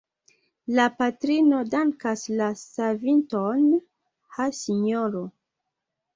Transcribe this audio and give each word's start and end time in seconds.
La 0.77 0.85
patrino 1.01 1.59
dankas 1.73 2.23
la 2.39 2.47
savinton: 2.63 3.69
Ha, 4.39 4.51
sinjoro! 4.63 5.25